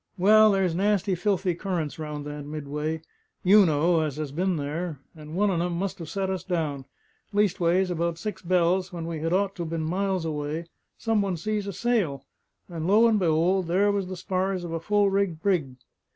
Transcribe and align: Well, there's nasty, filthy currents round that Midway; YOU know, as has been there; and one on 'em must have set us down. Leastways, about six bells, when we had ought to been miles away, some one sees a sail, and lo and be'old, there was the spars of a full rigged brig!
Well, 0.17 0.49
there's 0.49 0.73
nasty, 0.73 1.13
filthy 1.13 1.53
currents 1.53 1.99
round 1.99 2.25
that 2.25 2.43
Midway; 2.43 3.03
YOU 3.43 3.67
know, 3.67 3.99
as 3.99 4.15
has 4.17 4.31
been 4.31 4.55
there; 4.55 4.97
and 5.15 5.35
one 5.35 5.51
on 5.51 5.61
'em 5.61 5.73
must 5.73 5.99
have 5.99 6.09
set 6.09 6.27
us 6.27 6.43
down. 6.43 6.85
Leastways, 7.33 7.91
about 7.91 8.17
six 8.17 8.41
bells, 8.41 8.91
when 8.91 9.05
we 9.05 9.19
had 9.19 9.31
ought 9.31 9.53
to 9.57 9.63
been 9.63 9.83
miles 9.83 10.25
away, 10.25 10.65
some 10.97 11.21
one 11.21 11.37
sees 11.37 11.67
a 11.67 11.73
sail, 11.73 12.25
and 12.67 12.87
lo 12.87 13.07
and 13.07 13.19
be'old, 13.19 13.67
there 13.67 13.91
was 13.91 14.07
the 14.07 14.17
spars 14.17 14.63
of 14.63 14.71
a 14.71 14.79
full 14.79 15.11
rigged 15.11 15.43
brig! 15.43 15.75